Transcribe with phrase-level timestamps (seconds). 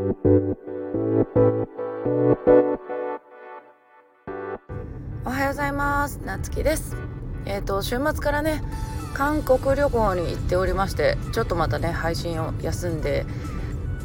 [0.00, 0.02] お
[5.28, 6.16] はようございます。
[6.24, 6.96] なつきです。
[7.44, 8.62] えっ、ー、と週末からね
[9.12, 13.26] 韓国旅行に行っておりましてちょっとまたね配信を休んで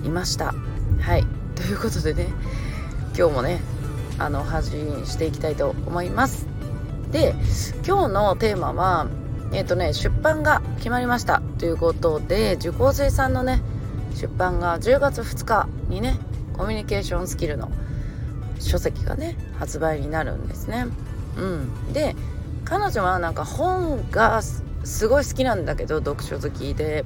[0.03, 0.53] いました。
[0.99, 1.23] はい。
[1.55, 2.27] ということでね
[3.17, 3.61] 今日もね
[4.19, 6.45] あの発信していきたいと思います。
[7.13, 7.35] で
[7.87, 9.07] 今日のテーマは
[9.53, 13.61] えっ、ー、とね出版が決まりましたということで受講生さんのね
[14.15, 16.17] 出版が10月2日にね
[16.53, 17.71] コミュニケーションスキルの
[18.59, 20.85] 書籍がね発売になるんですね。
[21.37, 22.15] うん、で
[22.63, 27.05] 彼女はなんか本がすごい好きなんだけど読書好きで。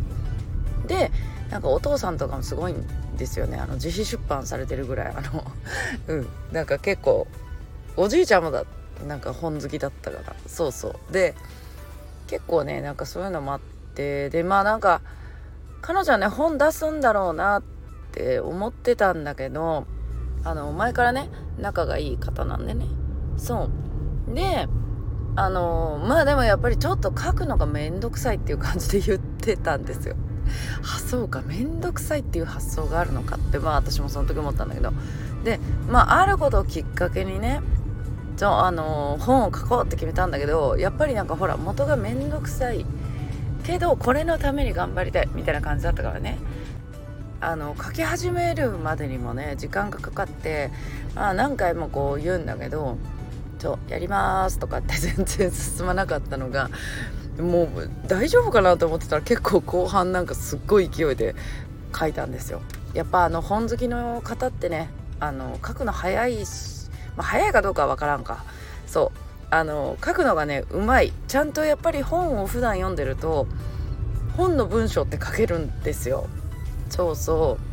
[0.88, 1.12] で
[1.52, 2.86] なんかお父さんとかもすごいん
[3.18, 3.58] ですよね。
[3.58, 5.14] あの自費出版されてるぐらい。
[5.16, 5.52] あの
[6.08, 6.28] うん。
[6.52, 7.28] なんか結構
[7.98, 8.66] おじいちゃんもだ
[9.08, 10.36] なんか本好きだったから。
[10.48, 11.14] そうそう。
[11.14, 11.36] で
[12.28, 13.60] 結構ねなんかそういうのもあっ
[13.96, 14.30] て。
[14.30, 15.02] でまあなんか
[15.82, 17.79] 彼女はね本出すんだろうなって
[18.40, 19.86] 思ってたんだけど
[20.44, 22.86] あの前からね仲がいい方なんでね。
[23.38, 23.70] そ
[24.30, 24.34] う。
[24.34, 24.68] で
[25.36, 30.16] あのまあでもやっぱりちょっと書くのがめんどくさいっていう感じで言ってたんですよ。
[30.84, 34.92] あそうかめんどくさいっていう発想があるのかってまあ私もその時思ったんだけど。
[35.44, 37.62] でまああることをきっかけにね
[38.36, 42.86] ちょあの本を書こうって決めたんだけどやっぱりなんかほら元がめんどくさい
[43.64, 46.38] けどこれのために頑張りたいみたいな感じだったからね。
[47.42, 50.72] あの書き始めるまでにもね時間がかかって、
[51.16, 52.98] まあ、何回もこう言うんだけど
[53.60, 56.70] 「ちょやります」とかって 全然進まなかったのが
[57.40, 61.36] もう大丈夫かなと思ってたら結構後半なんかすっごい勢いで
[61.98, 62.62] 書いたんですよ。
[62.94, 68.44] やっぱあの本好きの方ってねあの書くの早いし、まあ、早いかどうかは分からんか。
[68.86, 69.20] そう。
[69.52, 71.14] あの書くのがねうまい。
[71.28, 73.48] ちゃんとやっぱり本を普段読んでると
[74.36, 76.28] 本の文章って書けるんですよ。
[76.90, 77.64] そうそう。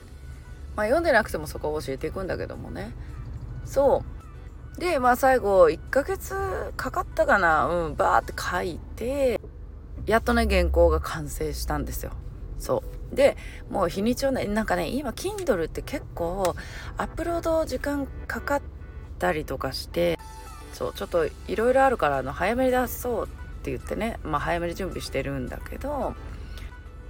[0.76, 2.92] まあ読んでなくてもそこを教えていくんだけどもね。
[3.64, 4.04] そ
[4.76, 4.80] う。
[4.80, 6.34] でまあ最後1ヶ月
[6.76, 7.66] かかったかな。
[7.66, 9.40] うんバーって書いて
[10.06, 12.12] やっとね原稿が完成したんですよ。
[12.58, 12.82] そ
[13.12, 13.14] う。
[13.14, 13.36] で
[13.70, 16.54] もう日にちをねなんかね今 Kindle って結構
[16.96, 18.62] アップロード時間かかっ
[19.18, 20.18] たりとかして
[20.72, 23.28] そうちょっといろいろあるからあの早めに出そうっ
[23.62, 26.14] て言ってねまあ早めに準備してるんだけど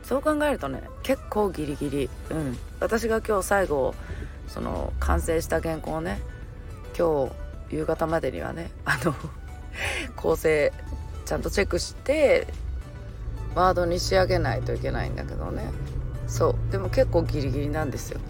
[0.06, 2.10] そう考えるとね結構ギリギリ。
[2.30, 2.56] うん。
[2.78, 3.92] 私が今日最後
[4.46, 6.20] その完成した原稿をね
[6.96, 7.28] 今
[7.70, 9.12] 日夕方までにはねあの
[10.14, 10.72] 構成
[11.24, 12.46] ちゃんとチェックして
[13.56, 15.72] ワードに仕上げないといけないんだけどね。
[16.28, 16.72] そう。
[16.72, 18.20] でも結構ギリギリなんですよ。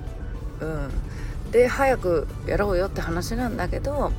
[0.60, 0.90] うん。
[1.52, 4.12] で早くやろうよって話なんだけど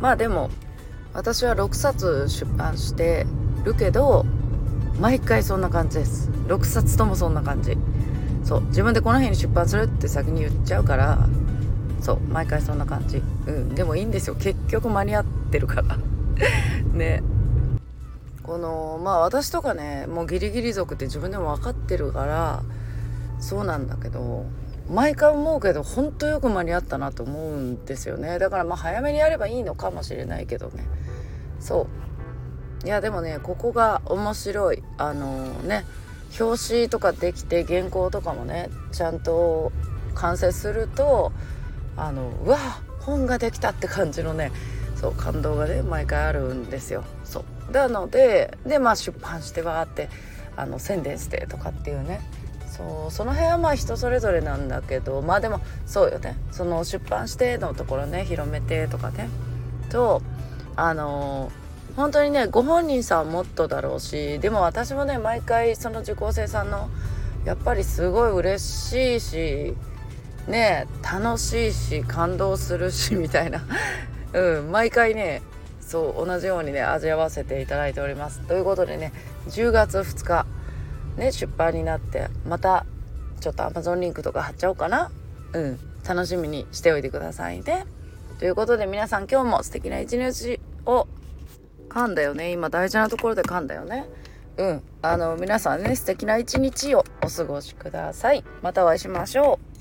[0.00, 0.50] まあでも
[1.14, 3.26] 私は6冊出版して
[3.64, 4.26] るけど
[5.00, 6.30] 毎回そんな感じです。
[6.48, 7.76] 6冊ともそんな感じ。
[8.44, 11.28] そう自分でこの日に出版するって先に言っちゃうから
[12.00, 13.18] そう毎回そんな感じ。
[13.46, 14.34] うんでもいいんですよ。
[14.34, 15.98] 結局間に合ってるから。
[16.92, 17.22] ね。
[18.42, 22.62] このまあ私とかねもうギリギリ族って自分でも分かってるから
[23.38, 24.46] そうなんだけど
[24.90, 28.38] 毎回思うけど本当よく間に合ったなと思うんですよね。
[28.40, 30.84] だからまあ早めにやればいいのかもしれないけどね。
[31.60, 31.86] そう。
[32.84, 34.82] いやでもねここが面白い。
[34.98, 35.84] あのー、ね
[36.38, 39.70] 表紙とかできて原稿とかもねちゃんと
[40.14, 41.32] 完成すると
[41.96, 42.58] あのうわ
[43.00, 44.50] 本ができたって感じのね
[44.96, 47.04] そう感動がね毎回あるんですよ。
[47.24, 47.72] そう。
[47.72, 50.08] なのででまあ出版してわーって
[50.56, 52.20] あの宣伝してとかっていうね。
[52.70, 56.36] そうその辺はまあ人それぞれなんだけどまあでもそうよね。
[56.50, 59.28] その出版してのところね広めてとかね。
[59.90, 60.22] と
[60.76, 61.52] あのー、
[61.96, 66.88] 本当にねご本人さんもっとだろうしでも私もね毎回その受講生さんの
[67.44, 69.74] やっぱりすごい嬉しいし
[70.48, 73.62] ね楽しいし感動するし みたいな。
[74.32, 75.42] うん毎回ね
[75.80, 78.40] そう同じようにね味わわせていただいております。
[78.40, 79.12] ということでね
[79.48, 80.46] 10月2日
[81.16, 82.86] ね出版になってまた
[83.40, 85.10] ちょっと Amazon リンクとか貼っちゃおうかな。
[85.52, 85.78] うん
[86.08, 87.84] 楽しみにしておいてくださいね。
[88.38, 91.06] ということで皆さん今日も素敵な一日を
[91.92, 92.52] 噛んだよね。
[92.52, 94.06] 今大事なところで噛んだよね。
[94.56, 94.82] うん。
[95.02, 98.42] あの皆さんね素敵な一日をお過ごしください。
[98.62, 99.72] またお会いしましょう。